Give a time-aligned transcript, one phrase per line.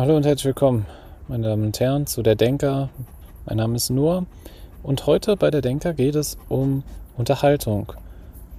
[0.00, 0.86] Hallo und herzlich willkommen,
[1.28, 2.88] meine Damen und Herren, zu der Denker.
[3.44, 4.24] Mein Name ist Nur
[4.82, 6.84] und heute bei der Denker geht es um
[7.18, 7.92] Unterhaltung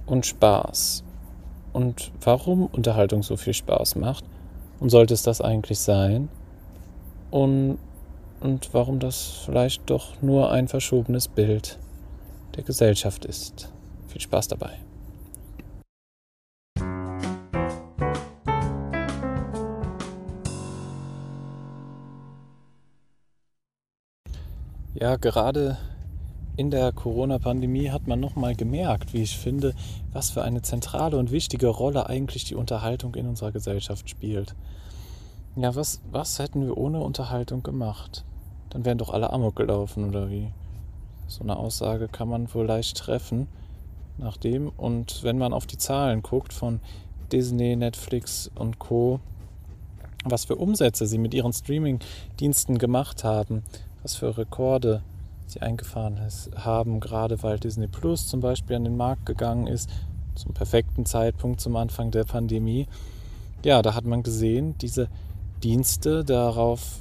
[0.06, 1.02] und Spaß.
[1.72, 4.24] Und warum Unterhaltung so viel Spaß macht
[4.78, 6.28] und sollte es das eigentlich sein?
[7.32, 7.78] Und,
[8.38, 11.76] und warum das vielleicht doch nur ein verschobenes Bild
[12.54, 13.68] der Gesellschaft ist.
[14.06, 14.78] Viel Spaß dabei.
[25.02, 25.78] Ja, gerade
[26.56, 29.74] in der Corona-Pandemie hat man nochmal gemerkt, wie ich finde,
[30.12, 34.54] was für eine zentrale und wichtige Rolle eigentlich die Unterhaltung in unserer Gesellschaft spielt.
[35.56, 38.24] Ja, was, was hätten wir ohne Unterhaltung gemacht?
[38.70, 40.52] Dann wären doch alle Amok gelaufen, oder wie?
[41.26, 43.48] So eine Aussage kann man wohl leicht treffen.
[44.18, 46.78] Nachdem, und wenn man auf die Zahlen guckt von
[47.32, 49.18] Disney, Netflix und Co.,
[50.24, 53.64] was für Umsätze sie mit ihren Streaming-Diensten gemacht haben,
[54.02, 55.02] was für Rekorde
[55.46, 56.18] sie eingefahren
[56.56, 59.90] haben, gerade weil Disney Plus zum Beispiel an den Markt gegangen ist,
[60.34, 62.86] zum perfekten Zeitpunkt zum Anfang der Pandemie.
[63.64, 65.08] Ja, da hat man gesehen, diese
[65.62, 67.00] Dienste, darauf,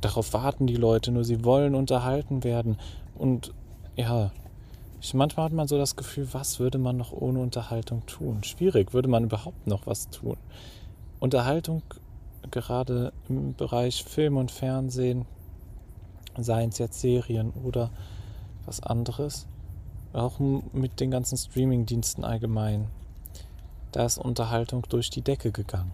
[0.00, 2.76] darauf warten die Leute nur, sie wollen unterhalten werden.
[3.14, 3.54] Und
[3.96, 4.32] ja,
[5.00, 8.42] ich, manchmal hat man so das Gefühl, was würde man noch ohne Unterhaltung tun?
[8.42, 10.36] Schwierig, würde man überhaupt noch was tun?
[11.20, 11.82] Unterhaltung
[12.50, 15.24] gerade im Bereich Film und Fernsehen
[16.42, 17.90] seien es jetzt Serien oder
[18.66, 19.46] was anderes,
[20.12, 22.88] auch mit den ganzen Streaming-Diensten allgemein.
[23.92, 25.92] Da ist Unterhaltung durch die Decke gegangen.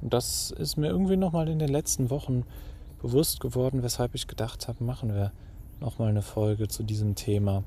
[0.00, 2.44] Und das ist mir irgendwie nochmal in den letzten Wochen
[3.02, 5.32] bewusst geworden, weshalb ich gedacht habe, machen wir
[5.80, 7.62] nochmal eine Folge zu diesem Thema.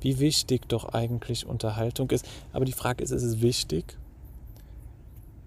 [0.00, 2.26] Wie wichtig doch eigentlich Unterhaltung ist.
[2.52, 3.96] Aber die Frage ist, ist es wichtig?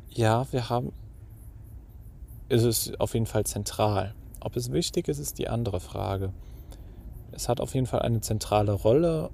[0.10, 0.92] Ja, wir haben,
[2.50, 4.16] ist es auf jeden Fall zentral.
[4.42, 6.32] Ob es wichtig ist, ist die andere Frage.
[7.32, 9.30] Es hat auf jeden Fall eine zentrale Rolle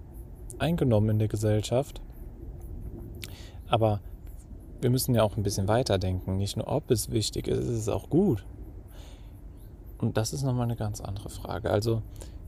[0.59, 2.02] eingenommen in der Gesellschaft.
[3.68, 4.02] Aber
[4.81, 6.38] wir müssen ja auch ein bisschen weiterdenken.
[6.38, 8.46] Nicht nur, ob es wichtig ist, ist es auch gut.
[9.97, 11.69] Und das ist nochmal eine ganz andere Frage.
[11.69, 12.02] Also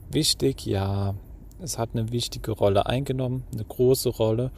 [0.09, 1.15] wichtig, ja,
[1.59, 4.51] es hat eine wichtige Rolle eingenommen, eine große Rolle.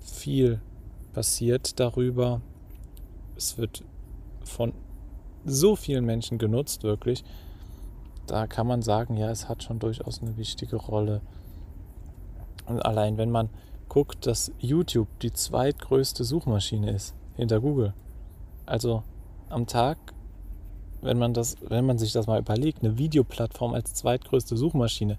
[0.00, 0.60] Viel
[1.12, 2.40] passiert darüber.
[3.36, 3.82] Es wird
[4.44, 4.72] von
[5.44, 7.24] so vielen Menschen genutzt, wirklich
[8.26, 11.20] da kann man sagen, ja, es hat schon durchaus eine wichtige Rolle.
[12.66, 13.50] Und allein wenn man
[13.88, 17.94] guckt, dass YouTube die zweitgrößte Suchmaschine ist hinter Google.
[18.66, 19.02] Also
[19.50, 19.98] am Tag,
[21.02, 25.18] wenn man das, wenn man sich das mal überlegt, eine Videoplattform als zweitgrößte Suchmaschine.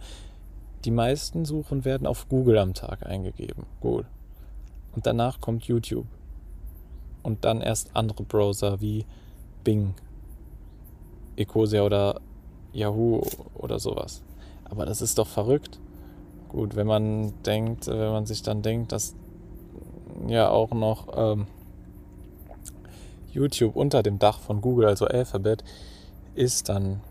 [0.83, 3.65] Die meisten Suchen werden auf Google am Tag eingegeben.
[3.81, 4.07] Google.
[4.95, 6.07] Und danach kommt YouTube.
[7.23, 9.05] Und dann erst andere Browser wie
[9.63, 9.95] Bing,
[11.35, 12.21] Ecosia oder
[12.75, 13.21] Yahoo
[13.55, 14.21] oder sowas.
[14.65, 15.79] Aber das ist doch verrückt.
[16.49, 19.15] Gut, wenn man denkt, wenn man sich dann denkt, dass
[20.27, 21.47] ja auch noch ähm,
[23.31, 25.63] YouTube unter dem Dach von Google, also Alphabet,
[26.35, 27.01] ist, dann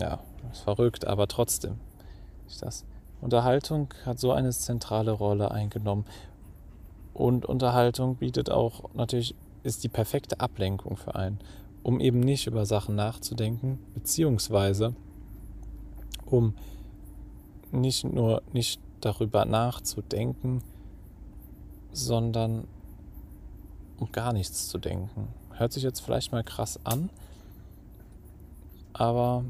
[0.00, 0.20] ja,
[0.52, 1.78] ist verrückt, aber trotzdem.
[2.60, 2.84] Das.
[3.20, 6.04] Unterhaltung hat so eine zentrale Rolle eingenommen.
[7.12, 11.40] Und Unterhaltung bietet auch natürlich, ist die perfekte Ablenkung für einen
[11.86, 14.96] um eben nicht über Sachen nachzudenken, beziehungsweise
[16.24, 16.54] um
[17.70, 20.64] nicht nur nicht darüber nachzudenken,
[21.92, 22.66] sondern
[23.98, 25.28] um gar nichts zu denken.
[25.52, 27.08] Hört sich jetzt vielleicht mal krass an,
[28.92, 29.44] aber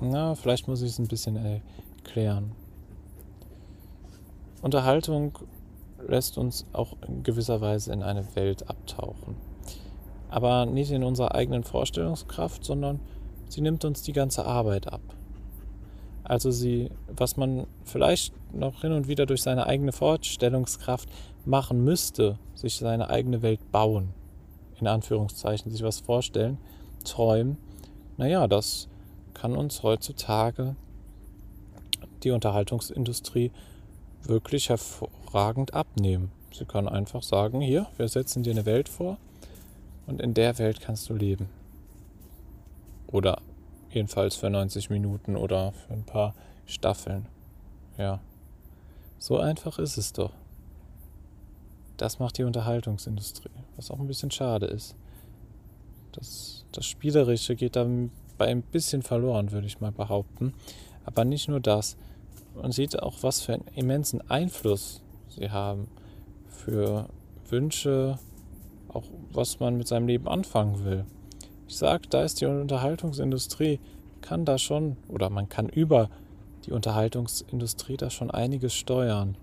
[0.00, 2.52] na, vielleicht muss ich es ein bisschen erklären.
[4.62, 5.38] Unterhaltung
[6.08, 9.51] lässt uns auch in gewisser Weise in eine Welt abtauchen
[10.32, 13.00] aber nicht in unserer eigenen Vorstellungskraft, sondern
[13.50, 15.02] sie nimmt uns die ganze Arbeit ab.
[16.24, 21.10] Also sie, was man vielleicht noch hin und wieder durch seine eigene Vorstellungskraft
[21.44, 24.14] machen müsste, sich seine eigene Welt bauen,
[24.80, 26.56] in Anführungszeichen, sich was vorstellen,
[27.04, 27.58] träumen,
[28.16, 28.88] naja, das
[29.34, 30.76] kann uns heutzutage
[32.22, 33.50] die Unterhaltungsindustrie
[34.22, 36.32] wirklich hervorragend abnehmen.
[36.54, 39.18] Sie kann einfach sagen, hier, wir setzen dir eine Welt vor,
[40.06, 41.48] und in der Welt kannst du leben.
[43.06, 43.40] Oder
[43.90, 46.34] jedenfalls für 90 Minuten oder für ein paar
[46.66, 47.26] Staffeln.
[47.98, 48.20] Ja.
[49.18, 50.32] So einfach ist es doch.
[51.96, 54.96] Das macht die Unterhaltungsindustrie, was auch ein bisschen schade ist.
[56.12, 58.10] Das, das Spielerische geht dabei
[58.46, 60.54] ein bisschen verloren, würde ich mal behaupten.
[61.04, 61.96] Aber nicht nur das.
[62.54, 65.88] Man sieht auch, was für einen immensen Einfluss sie haben
[66.48, 67.08] für
[67.48, 68.18] Wünsche,
[68.92, 71.04] auch was man mit seinem Leben anfangen will.
[71.68, 73.80] Ich sage, da ist die Unterhaltungsindustrie,
[74.20, 76.10] kann da schon, oder man kann über
[76.66, 79.36] die Unterhaltungsindustrie da schon einiges steuern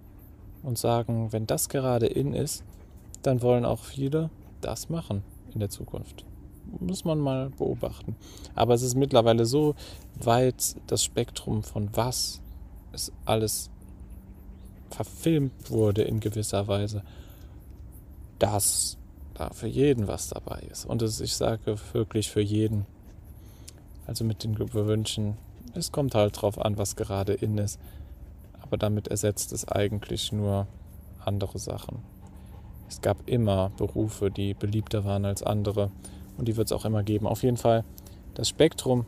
[0.63, 2.63] und sagen, wenn das gerade in ist,
[3.24, 4.30] dann wollen auch viele
[4.62, 5.24] das machen
[5.54, 6.25] in der Zukunft.
[6.80, 8.16] Muss man mal beobachten.
[8.54, 9.75] Aber es ist mittlerweile so
[10.22, 12.42] weit das Spektrum von was
[12.92, 13.69] es alles
[14.90, 17.04] verfilmt wurde in gewisser Weise,
[18.40, 18.98] dass
[19.39, 20.86] da für jeden was dabei ist.
[20.86, 22.86] Und es, ich sage wirklich für jeden.
[24.06, 25.38] Also mit den Wünschen,
[25.74, 27.80] es kommt halt drauf an, was gerade in ist.
[28.62, 30.68] Aber damit ersetzt es eigentlich nur
[31.24, 32.00] andere Sachen.
[32.88, 35.91] Es gab immer Berufe, die beliebter waren als andere.
[36.38, 37.27] Und die wird es auch immer geben.
[37.27, 37.83] Auf jeden Fall
[38.33, 39.06] das Spektrum,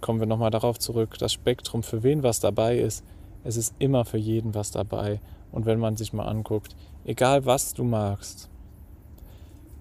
[0.00, 3.04] kommen wir nochmal darauf zurück, das Spektrum, für wen was dabei ist,
[3.44, 5.20] es ist immer für jeden was dabei.
[5.52, 8.50] Und wenn man sich mal anguckt, egal was du magst,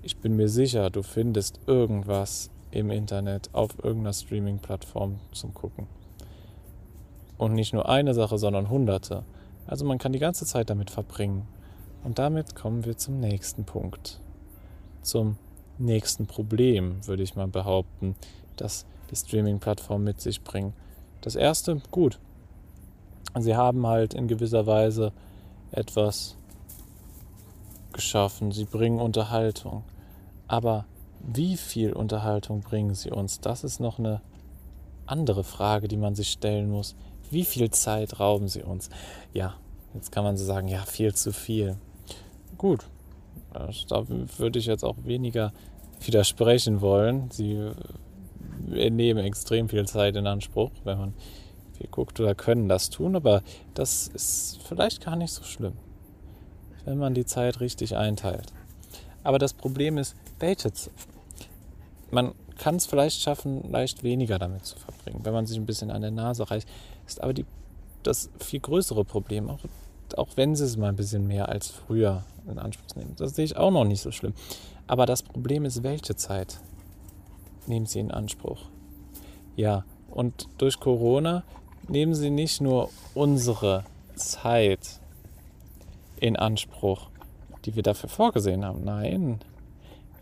[0.08, 5.88] ich bin mir sicher, du findest irgendwas im Internet auf irgendeiner Streaming-Plattform zum Gucken.
[7.38, 9.26] Und nicht nur eine Sache, sondern hunderte.
[9.66, 11.46] Also man kann die ganze Zeit damit verbringen.
[12.06, 14.22] Und damit kommen wir zum nächsten Punkt.
[15.02, 15.36] Zum
[15.78, 18.16] nächsten Problem, würde ich mal behaupten,
[18.56, 20.72] das die Streaming-Plattform mit sich bringen.
[21.20, 22.18] Das erste, gut,
[23.38, 25.12] sie haben halt in gewisser Weise
[25.72, 26.38] etwas
[27.92, 29.84] geschaffen, sie bringen Unterhaltung.
[30.48, 30.86] Aber
[31.20, 33.40] wie viel Unterhaltung bringen sie uns?
[33.40, 34.22] Das ist noch eine
[35.06, 36.96] andere Frage, die man sich stellen muss.
[37.30, 38.90] Wie viel Zeit rauben sie uns?
[39.34, 39.56] Ja,
[39.94, 41.76] jetzt kann man so sagen, ja, viel zu viel.
[42.58, 42.86] Gut,
[43.54, 44.08] da
[44.38, 45.52] würde ich jetzt auch weniger
[46.00, 47.30] widersprechen wollen.
[47.32, 47.72] Sie
[48.68, 51.14] nehmen extrem viel Zeit in Anspruch, wenn man
[51.74, 53.44] viel guckt oder können das tun, aber
[53.74, 55.74] das ist vielleicht gar nicht so schlimm,
[56.86, 58.54] wenn man die Zeit richtig einteilt.
[59.24, 60.72] Aber das Problem ist, welche
[62.12, 65.92] Man kann es vielleicht schaffen, leicht weniger damit zu verbringen, wenn man sich ein bisschen
[65.92, 66.68] an der Nase reicht.
[67.06, 67.46] Ist aber die,
[68.04, 69.60] das viel größere Problem, auch,
[70.16, 73.14] auch wenn sie es mal ein bisschen mehr als früher in Anspruch nehmen.
[73.18, 74.34] Das sehe ich auch noch nicht so schlimm.
[74.88, 76.60] Aber das Problem ist, welche Zeit
[77.68, 78.62] nehmen sie in Anspruch?
[79.56, 81.44] Ja, und durch Corona
[81.88, 83.84] nehmen sie nicht nur unsere
[84.16, 85.00] Zeit
[86.20, 87.10] in Anspruch,
[87.66, 88.84] die wir dafür vorgesehen haben.
[88.84, 89.40] Nein,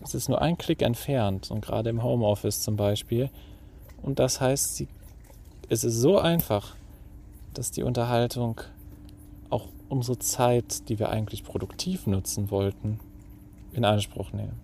[0.05, 3.29] es ist nur ein Klick entfernt und gerade im Homeoffice zum Beispiel.
[4.01, 4.87] Und das heißt, sie,
[5.69, 6.75] es ist so einfach,
[7.53, 8.61] dass die Unterhaltung
[9.49, 12.99] auch unsere Zeit, die wir eigentlich produktiv nutzen wollten,
[13.71, 14.59] in Anspruch nehmen.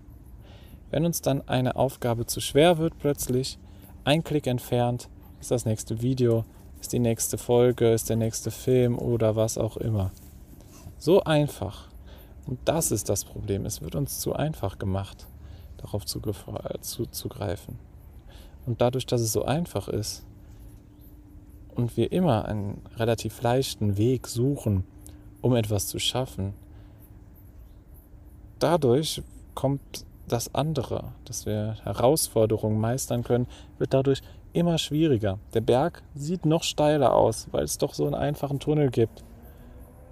[0.90, 3.58] Wenn uns dann eine Aufgabe zu schwer wird plötzlich,
[4.04, 5.10] ein Klick entfernt,
[5.40, 6.46] ist das nächste Video,
[6.80, 10.12] ist die nächste Folge, ist der nächste Film oder was auch immer.
[10.98, 11.88] So einfach.
[12.46, 13.66] Und das ist das Problem.
[13.66, 15.28] Es wird uns zu einfach gemacht,
[15.82, 17.80] darauf zuzugreifen.
[18.66, 20.26] Und dadurch, dass es so einfach ist
[21.76, 24.84] und wir immer einen relativ leichten Weg suchen,
[25.42, 26.54] um etwas zu schaffen,
[28.60, 29.24] dadurch
[29.56, 33.48] kommt das andere, dass wir Herausforderungen meistern können,
[33.78, 34.22] wird dadurch
[34.54, 35.40] immer schwieriger.
[35.54, 39.24] Der Berg sieht noch steiler aus, weil es doch so einen einfachen Tunnel gibt.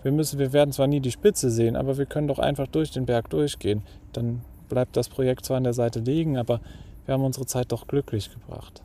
[0.01, 2.91] Wir, müssen, wir werden zwar nie die Spitze sehen, aber wir können doch einfach durch
[2.91, 3.83] den Berg durchgehen.
[4.13, 6.61] Dann bleibt das Projekt zwar an der Seite liegen, aber
[7.05, 8.81] wir haben unsere Zeit doch glücklich gebracht.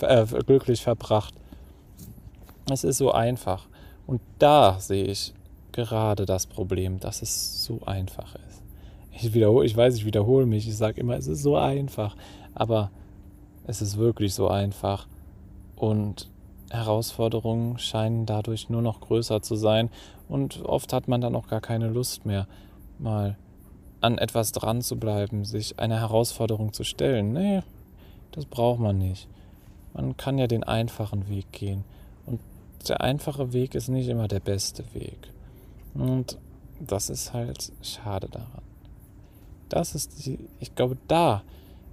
[0.00, 1.34] Äh, glücklich verbracht.
[2.70, 3.66] Es ist so einfach.
[4.06, 5.32] Und da sehe ich
[5.72, 8.62] gerade das Problem, dass es so einfach ist.
[9.12, 12.14] Ich wiederhole, ich weiß, ich wiederhole mich, ich sage immer, es ist so einfach.
[12.54, 12.90] Aber
[13.66, 15.06] es ist wirklich so einfach.
[15.76, 16.28] Und
[16.70, 19.90] Herausforderungen scheinen dadurch nur noch größer zu sein.
[20.28, 22.46] Und oft hat man dann auch gar keine Lust mehr,
[22.98, 23.36] mal
[24.06, 27.32] an etwas dran zu bleiben, sich eine Herausforderung zu stellen.
[27.32, 27.62] Nee,
[28.30, 29.28] das braucht man nicht.
[29.94, 31.84] Man kann ja den einfachen Weg gehen.
[32.24, 32.40] Und
[32.88, 35.18] der einfache Weg ist nicht immer der beste Weg.
[35.94, 36.38] Und
[36.78, 38.62] das ist halt schade daran.
[39.68, 41.42] Das ist die, ich glaube, da,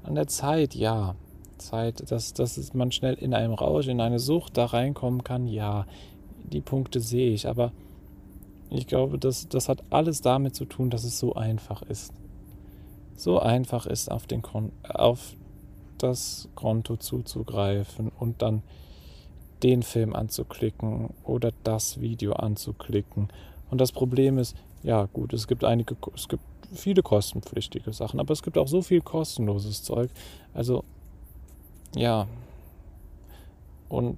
[0.04, 1.16] an der Zeit, ja,
[1.58, 5.88] Zeit, dass, dass man schnell in einem Rausch, in eine Sucht da reinkommen kann, ja,
[6.44, 7.72] die Punkte sehe ich, aber
[8.70, 12.14] ich glaube, das, das hat alles damit zu tun, dass es so einfach ist.
[13.16, 15.36] So einfach ist, auf, den Kon auf
[15.98, 18.64] das Konto zuzugreifen und dann
[19.62, 23.30] den Film anzuklicken oder das Video anzuklicken.
[23.70, 26.44] Und das Problem ist, ja gut, es gibt einige, es gibt
[26.74, 30.10] viele kostenpflichtige Sachen, aber es gibt auch so viel kostenloses Zeug.
[30.54, 30.84] Also
[31.96, 32.28] ja.
[33.90, 34.18] Und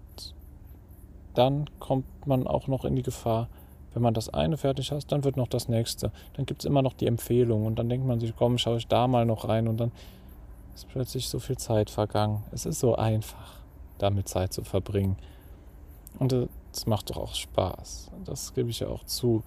[1.33, 3.49] dann kommt man auch noch in die Gefahr,
[3.95, 6.11] wenn man das eine fertig hat, dann wird noch das nächste.
[6.33, 8.87] Dann gibt es immer noch die Empfehlung und dann denkt man sich, komm, schaue ich
[8.87, 9.91] da mal noch rein und dann
[10.75, 12.43] ist plötzlich so viel Zeit vergangen.
[12.51, 13.61] Es ist so einfach,
[13.97, 15.15] damit Zeit zu verbringen.
[16.19, 16.33] Und
[16.73, 18.11] es macht doch auch Spaß.
[18.25, 19.43] Das gebe ich ja auch zu.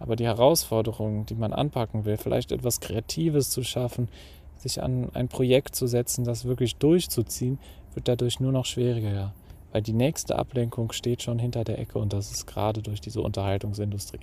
[0.00, 4.08] Aber die Herausforderungen, die man anpacken will, vielleicht etwas Kreatives zu schaffen,
[4.56, 7.60] sich an ein Projekt zu setzen, das wirklich durchzuziehen,
[7.94, 9.32] wird dadurch nur noch schwieriger.
[9.72, 13.22] Weil die nächste Ablenkung steht schon hinter der Ecke und das ist gerade durch diese
[13.22, 14.20] Unterhaltungsindustrie.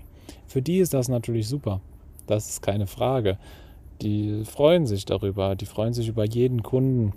[0.48, 1.82] Für die ist das natürlich super.
[2.28, 3.38] Das ist keine Frage.
[4.02, 5.56] Die freuen sich darüber.
[5.56, 7.14] Die freuen sich über jeden Kunden,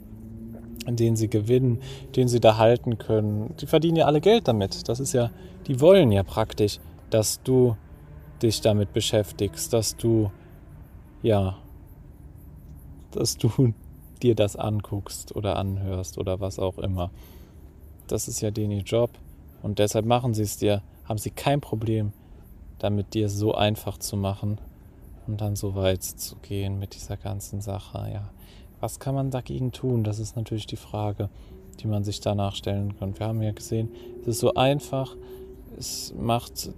[0.89, 1.81] den sie gewinnen,
[2.17, 3.55] den sie da halten können.
[3.61, 4.89] Die verdienen ja alle Geld damit.
[4.89, 5.31] Das ist ja,
[5.67, 6.79] die wollen ja praktisch,
[7.11, 7.77] dass du
[8.43, 10.31] dich damit beschäftigst, dass du,
[11.23, 11.59] ja,
[13.13, 13.75] dass du
[14.23, 17.11] dir das anguckst oder anhörst oder was auch immer.
[18.07, 19.11] Das ist ja denen ihr Job
[19.63, 22.13] und deshalb machen sie es dir, haben sie kein Problem
[22.83, 24.59] damit dir so einfach zu machen
[25.27, 28.11] und dann so weit zu gehen mit dieser ganzen Sache.
[28.13, 28.31] Ja,
[28.81, 30.03] was kann man dagegen tun?
[30.03, 31.29] Das ist natürlich die Frage,
[31.81, 33.19] die man sich danach stellen kann.
[33.19, 33.89] Wir haben ja gesehen,
[34.23, 35.17] es ist so einfach,
[35.79, 36.71] es macht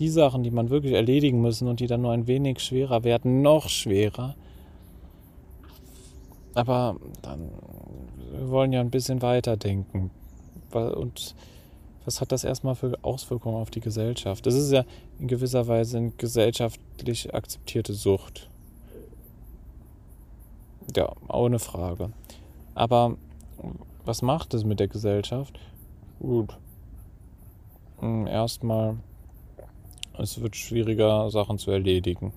[0.00, 3.42] die Sachen, die man wirklich erledigen müssen und die dann nur ein wenig schwerer werden,
[3.42, 4.34] noch schwerer.
[6.54, 7.48] Aber dann,
[8.32, 10.10] wir wollen ja ein bisschen weiterdenken.
[10.74, 11.34] Und
[12.04, 14.44] was hat das erstmal für Auswirkungen auf die Gesellschaft?
[14.46, 14.84] Das ist ja
[15.18, 18.48] in gewisser Weise eine gesellschaftlich akzeptierte Sucht.
[20.96, 22.10] Ja, ohne Frage.
[22.74, 23.16] Aber
[24.04, 25.58] was macht es mit der Gesellschaft?
[26.18, 26.56] Gut.
[28.00, 28.96] Hm, erstmal,
[30.18, 32.32] es wird schwieriger, Sachen zu erledigen.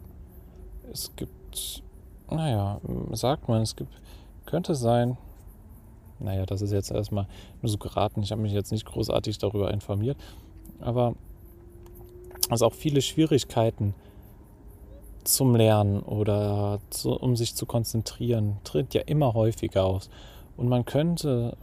[0.92, 1.84] Es gibt,
[2.30, 2.80] naja,
[3.14, 3.92] sagt man, es gibt,
[4.46, 5.18] könnte sein,
[6.20, 7.28] naja, das ist jetzt erstmal
[7.62, 8.24] nur so geraten.
[8.24, 10.18] Ich habe mich jetzt nicht großartig darüber informiert.
[10.80, 11.16] Aber
[12.50, 13.94] es auch viele Schwierigkeiten
[15.24, 20.10] zum Lernen oder zu, um sich zu konzentrieren, tritt ja immer häufiger aus.
[20.56, 21.58] Und man könnte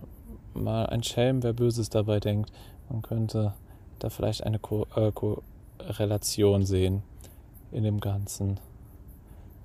[0.55, 2.53] mal ein Schelm, wer Böses dabei denkt,
[2.91, 3.55] man könnte
[4.01, 7.03] da vielleicht eine Ko äh, Korrelation sehen
[7.71, 8.59] in dem Ganzen.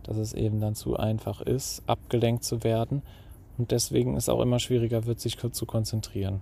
[0.03, 3.01] Dass es eben dann zu einfach ist, abgelenkt zu werden
[3.57, 6.41] und deswegen ist auch immer schwieriger wird, sich zu konzentrieren.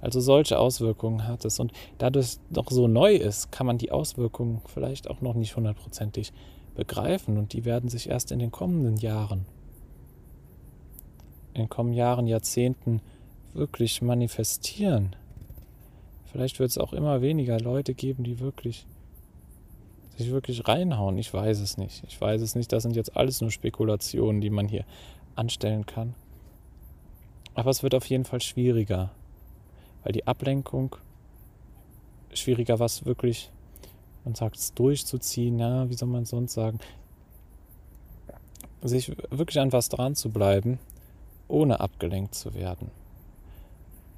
[0.00, 1.58] Also solche Auswirkungen hat es.
[1.60, 5.56] Und da das noch so neu ist, kann man die Auswirkungen vielleicht auch noch nicht
[5.56, 6.32] hundertprozentig
[6.74, 7.38] begreifen.
[7.38, 9.46] Und die werden sich erst in den kommenden Jahren,
[11.54, 13.00] in den kommenden Jahren, Jahrzehnten
[13.54, 15.16] wirklich manifestieren.
[16.24, 18.86] Vielleicht wird es auch immer weniger Leute geben, die wirklich
[20.16, 21.16] sich wirklich reinhauen.
[21.16, 22.04] Ich weiß es nicht.
[22.06, 22.72] Ich weiß es nicht.
[22.72, 24.84] Das sind jetzt alles nur Spekulationen, die man hier
[25.34, 26.14] anstellen kann.
[27.54, 29.10] Aber es wird auf jeden Fall schwieriger,
[30.02, 30.96] weil die Ablenkung
[32.32, 33.50] schwieriger was wirklich,
[34.24, 36.78] man sagt es durchzuziehen, ja, wie soll man sonst sagen,
[38.82, 40.78] sich wirklich an was dran zu bleiben,
[41.48, 42.90] ohne abgelenkt zu werden.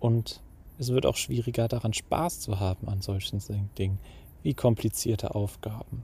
[0.01, 0.41] Und
[0.79, 3.41] es wird auch schwieriger daran Spaß zu haben an solchen
[3.79, 3.99] Dingen,
[4.43, 6.03] wie komplizierte Aufgaben.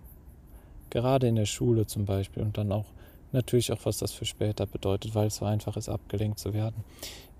[0.90, 2.86] Gerade in der Schule zum Beispiel und dann auch
[3.32, 6.84] natürlich auch, was das für später bedeutet, weil es so einfach ist, abgelenkt zu werden.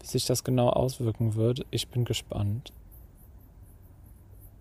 [0.00, 2.72] Wie sich das genau auswirken wird, ich bin gespannt.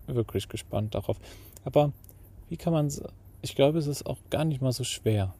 [0.06, 1.18] Wirklich gespannt darauf.
[1.64, 1.92] Aber
[2.48, 2.90] wie kann man,
[3.40, 5.34] ich glaube, es ist auch gar nicht mal so schwer.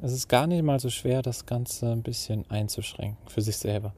[0.00, 3.94] Es ist gar nicht mal so schwer, das Ganze ein bisschen einzuschränken für sich selber.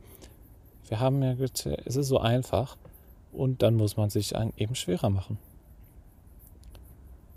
[0.88, 2.76] Wir haben ja, es ist so einfach
[3.32, 5.38] und dann muss man sich einen eben schwerer machen.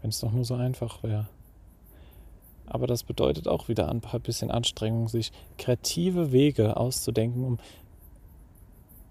[0.01, 1.27] Wenn es doch nur so einfach wäre.
[2.67, 7.59] Aber das bedeutet auch wieder ein paar bisschen Anstrengung, sich kreative Wege auszudenken, um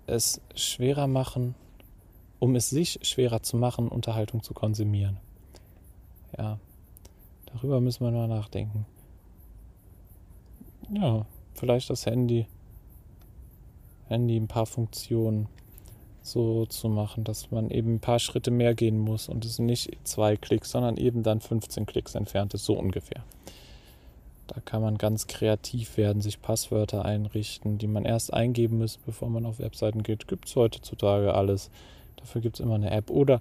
[0.07, 1.55] es schwerer machen,
[2.39, 5.17] um es sich schwerer zu machen, Unterhaltung zu konsumieren.
[6.37, 6.59] Ja,
[7.47, 8.87] darüber müssen wir mal nachdenken.
[10.91, 12.47] Ja, vielleicht das Handy,
[14.09, 15.49] Handy ein paar Funktionen
[16.27, 19.97] so zu machen, dass man eben ein paar Schritte mehr gehen muss und es nicht
[20.05, 23.25] zwei Klicks, sondern eben dann 15 Klicks entfernt ist, so ungefähr.
[24.47, 29.29] Da kann man ganz kreativ werden, sich Passwörter einrichten, die man erst eingeben muss, bevor
[29.29, 30.29] man auf Webseiten geht.
[30.29, 31.71] Gibt es heutzutage alles.
[32.17, 33.11] Dafür gibt es immer eine App.
[33.11, 33.41] Oder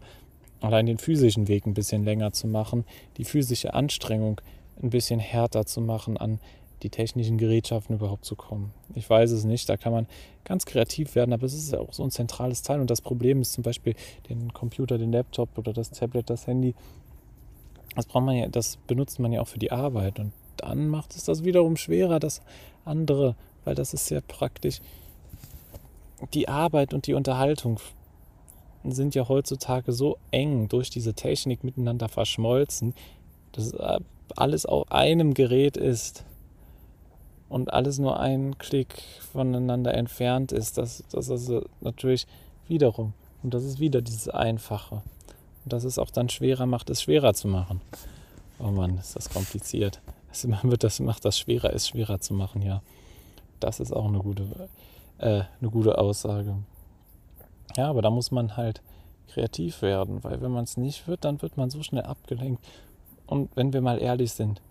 [0.61, 2.85] allein den physischen Weg ein bisschen länger zu machen,
[3.17, 4.41] die physische Anstrengung
[4.81, 6.39] ein bisschen härter zu machen, an
[6.85, 8.71] die technischen Gerätschaften überhaupt zu kommen.
[8.93, 10.05] Ich weiß es nicht, da kann man
[10.43, 12.79] ganz kreativ werden, aber es ist ja auch so ein zentrales Teil.
[12.79, 13.95] Und das Problem ist zum Beispiel
[14.29, 16.75] den Computer, den Laptop oder das Tablet, das Handy.
[17.95, 20.19] Das braucht man ja, das benutzt man ja auch für die Arbeit.
[20.19, 22.43] Und dann macht es das wiederum schwerer, das
[22.85, 24.79] andere, weil das ist ja praktisch.
[26.35, 27.79] Die Arbeit und die Unterhaltung
[28.83, 32.93] sind ja heutzutage so eng durch diese Technik miteinander verschmolzen,
[33.53, 33.73] dass
[34.35, 36.25] alles auf einem Gerät ist.
[37.49, 42.27] Und alles nur ein Klick voneinander entfernt ist, das, das ist natürlich
[42.67, 43.13] wiederum.
[43.43, 44.95] Und das ist wieder dieses Einfache.
[45.63, 47.81] Und das es auch dann schwerer macht, es schwerer zu machen.
[48.59, 50.01] Oh Mann, ist das kompliziert.
[50.31, 52.81] Es wird das, macht das schwerer, es schwerer zu machen, ja.
[53.59, 54.43] Das ist auch eine gute,
[55.19, 56.55] äh, eine gute Aussage.
[57.77, 58.81] Ja, aber da muss man halt
[59.27, 62.63] kreativ werden, weil wenn man es nicht wird, dann wird man so schnell abgelenkt.
[63.27, 64.61] Und wenn wir mal ehrlich sind,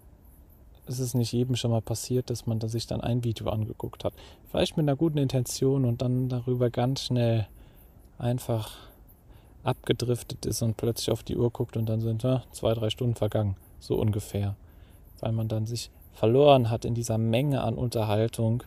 [0.87, 4.15] ist es nicht jedem schon mal passiert, dass man sich dann ein Video angeguckt hat.
[4.51, 7.47] Vielleicht mit einer guten Intention und dann darüber ganz schnell
[8.19, 8.73] einfach
[9.63, 13.15] abgedriftet ist und plötzlich auf die Uhr guckt und dann sind ja, zwei, drei Stunden
[13.15, 13.57] vergangen.
[13.81, 14.57] So ungefähr.
[15.21, 18.63] Weil man dann sich verloren hat in dieser Menge an Unterhaltung.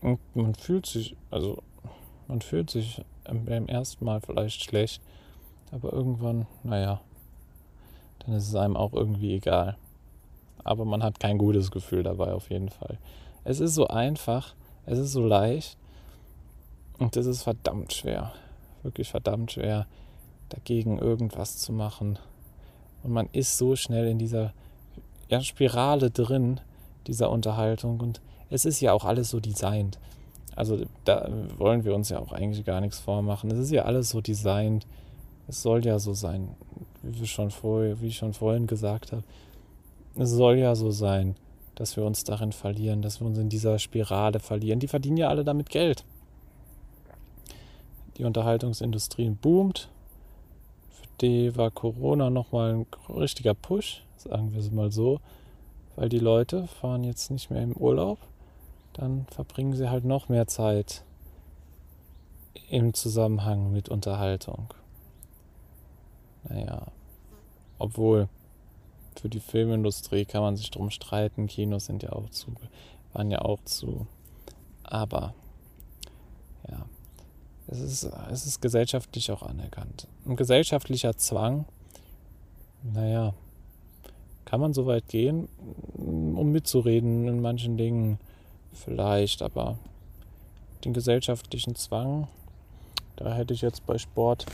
[0.00, 1.62] Und man fühlt sich, also
[2.28, 5.02] man fühlt sich beim ersten Mal vielleicht schlecht,
[5.72, 7.00] aber irgendwann, naja,
[8.20, 9.76] dann ist es einem auch irgendwie egal.
[10.64, 12.98] Aber man hat kein gutes Gefühl dabei auf jeden Fall.
[13.44, 14.54] Es ist so einfach,
[14.86, 15.76] es ist so leicht
[16.98, 18.32] und es ist verdammt schwer,
[18.82, 19.86] wirklich verdammt schwer,
[20.50, 22.18] dagegen irgendwas zu machen.
[23.02, 24.52] Und man ist so schnell in dieser
[25.28, 26.60] ja, Spirale drin,
[27.06, 28.00] dieser Unterhaltung.
[28.00, 29.98] Und es ist ja auch alles so designt.
[30.56, 33.50] Also da wollen wir uns ja auch eigentlich gar nichts vormachen.
[33.50, 34.86] Es ist ja alles so designt.
[35.48, 36.48] Es soll ja so sein,
[37.02, 39.24] wie, schon vorher, wie ich schon vorhin gesagt habe.
[40.16, 41.36] Es soll ja so sein,
[41.74, 44.80] dass wir uns darin verlieren, dass wir uns in dieser Spirale verlieren.
[44.80, 46.04] Die verdienen ja alle damit Geld.
[48.18, 49.88] Die Unterhaltungsindustrie boomt.
[50.90, 55.20] Für die war Corona nochmal ein richtiger Push, sagen wir es mal so,
[55.96, 58.18] weil die Leute fahren jetzt nicht mehr im Urlaub,
[58.92, 61.04] dann verbringen sie halt noch mehr Zeit
[62.68, 64.74] im Zusammenhang mit Unterhaltung.
[66.48, 66.86] Naja,
[67.78, 68.28] obwohl
[69.18, 72.54] für die Filmindustrie kann man sich drum streiten, Kinos sind ja auch zu,
[73.12, 74.06] waren ja auch zu.
[74.84, 75.34] Aber
[76.68, 76.86] ja,
[77.68, 80.06] es ist, es ist gesellschaftlich auch anerkannt.
[80.26, 81.64] Ein gesellschaftlicher Zwang,
[82.82, 83.34] naja,
[84.44, 85.48] kann man so weit gehen,
[85.96, 88.18] um mitzureden in manchen Dingen
[88.72, 89.78] vielleicht, aber
[90.84, 92.26] den gesellschaftlichen Zwang,
[93.20, 94.46] da hätte ich jetzt bei Sport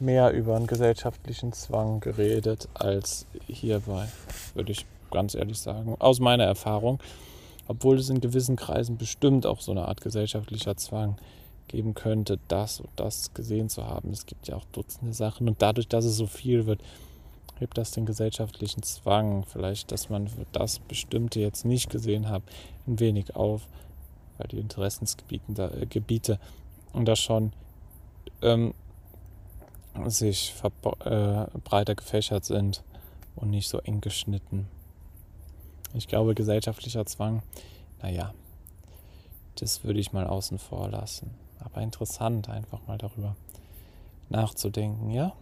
[0.00, 4.08] mehr über einen gesellschaftlichen Zwang geredet als hierbei,
[4.54, 5.96] würde ich ganz ehrlich sagen.
[5.98, 6.98] Aus meiner Erfahrung,
[7.68, 11.16] obwohl es in gewissen Kreisen bestimmt auch so eine Art gesellschaftlicher Zwang
[11.68, 14.10] geben könnte, das und das gesehen zu haben.
[14.10, 16.80] Es gibt ja auch Dutzende Sachen und dadurch, dass es so viel wird,
[17.58, 22.42] hebt das den gesellschaftlichen Zwang, vielleicht, dass man das Bestimmte jetzt nicht gesehen hat,
[22.86, 23.62] ein wenig auf,
[24.38, 26.38] weil die Interessensgebiete äh,
[26.92, 27.52] und da schon
[28.42, 28.74] ähm,
[30.06, 30.54] sich
[31.04, 32.82] äh, breiter gefächert sind
[33.34, 34.68] und nicht so eng geschnitten.
[35.94, 37.42] Ich glaube, gesellschaftlicher Zwang,
[38.02, 38.34] naja,
[39.56, 41.30] das würde ich mal außen vor lassen.
[41.58, 43.36] Aber interessant, einfach mal darüber
[44.28, 45.32] nachzudenken, ja?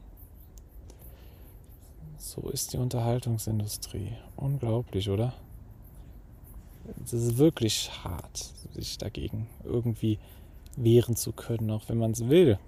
[2.16, 4.12] So ist die Unterhaltungsindustrie.
[4.36, 5.34] Unglaublich, oder?
[7.04, 10.18] Es ist wirklich hart, sich dagegen irgendwie
[10.76, 12.58] wehren zu können, auch wenn man es will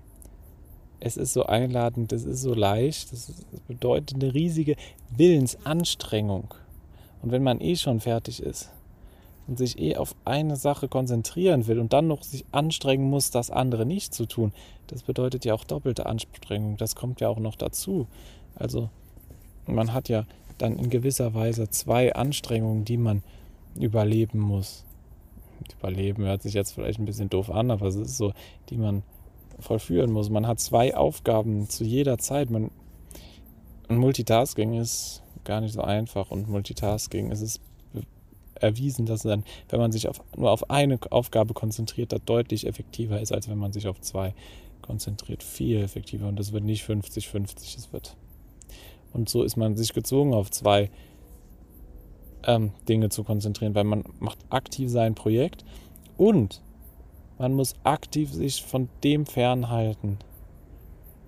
[1.00, 3.32] es ist so einladend, es ist so leicht, das
[3.68, 4.76] bedeutet eine riesige
[5.10, 6.54] Willensanstrengung.
[7.22, 8.70] Und wenn man eh schon fertig ist
[9.46, 13.50] und sich eh auf eine Sache konzentrieren will und dann noch sich anstrengen muss, das
[13.50, 14.52] andere nicht zu tun,
[14.86, 16.76] das bedeutet ja auch doppelte Anstrengung.
[16.76, 18.06] Das kommt ja auch noch dazu.
[18.54, 18.88] Also
[19.66, 20.24] man hat ja
[20.58, 23.22] dann in gewisser Weise zwei Anstrengungen, die man
[23.74, 24.84] überleben muss.
[25.78, 28.32] Überleben hört sich jetzt vielleicht ein bisschen doof an, aber es ist so,
[28.70, 29.02] die man
[29.58, 30.30] vollführen muss.
[30.30, 32.50] Man hat zwei Aufgaben zu jeder Zeit.
[32.50, 32.70] Man,
[33.88, 37.60] Multitasking ist gar nicht so einfach und Multitasking ist es
[38.60, 43.20] erwiesen, dass dann, wenn man sich auf, nur auf eine Aufgabe konzentriert, das deutlich effektiver
[43.20, 44.34] ist, als wenn man sich auf zwei
[44.82, 45.42] konzentriert.
[45.42, 48.16] Viel effektiver und das wird nicht 50-50, es wird.
[49.12, 50.90] Und so ist man sich gezwungen, auf zwei
[52.44, 55.64] ähm, Dinge zu konzentrieren, weil man macht aktiv sein Projekt
[56.16, 56.62] und
[57.38, 60.18] man muss aktiv sich von dem fernhalten,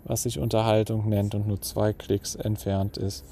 [0.05, 3.25] was sich Unterhaltung nennt und nur zwei Klicks entfernt ist.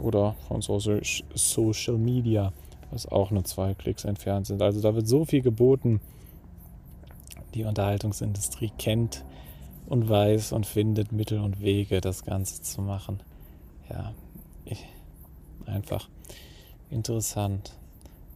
[0.00, 2.52] Oder von Social Media,
[2.90, 4.60] was auch nur zwei Klicks entfernt sind.
[4.60, 6.00] Also da wird so viel geboten.
[7.54, 9.24] Die Unterhaltungsindustrie kennt
[9.86, 13.22] und weiß und findet Mittel und Wege, das Ganze zu machen.
[13.88, 14.12] Ja,
[15.66, 16.08] einfach
[16.90, 17.76] interessant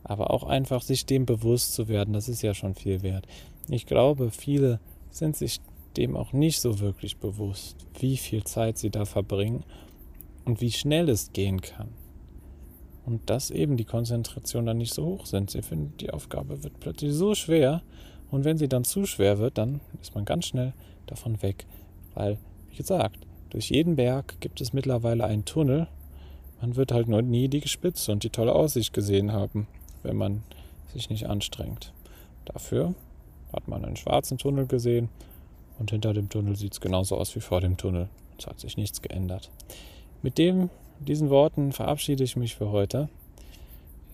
[0.04, 3.26] aber auch einfach sich dem bewusst zu werden, das ist ja schon viel wert.
[3.68, 4.80] Ich glaube, viele
[5.10, 5.60] sind sich
[5.96, 9.64] dem auch nicht so wirklich bewusst, wie viel Zeit sie da verbringen
[10.44, 11.88] und wie schnell es gehen kann.
[13.08, 15.50] und dass eben die Konzentration dann nicht so hoch sind.
[15.50, 17.82] Sie finden, die Aufgabe wird plötzlich so schwer
[18.30, 20.74] und wenn sie dann zu schwer wird, dann ist man ganz schnell
[21.06, 21.64] davon weg,
[22.14, 22.36] weil,
[22.68, 25.88] wie gesagt, durch jeden Berg gibt es mittlerweile einen Tunnel.
[26.60, 29.66] Man wird halt nur nie die Spitze und die tolle Aussicht gesehen haben,
[30.08, 30.42] wenn man
[30.92, 31.92] sich nicht anstrengt.
[32.46, 32.94] Dafür
[33.52, 35.08] hat man einen schwarzen Tunnel gesehen
[35.78, 38.08] und hinter dem Tunnel sieht es genauso aus wie vor dem Tunnel.
[38.38, 39.50] Es hat sich nichts geändert.
[40.22, 43.08] Mit dem, diesen Worten verabschiede ich mich für heute.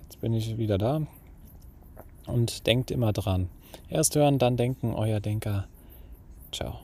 [0.03, 1.07] Jetzt bin ich wieder da
[2.27, 3.49] und denkt immer dran.
[3.89, 5.67] Erst hören, dann denken, euer Denker.
[6.53, 6.84] Ciao.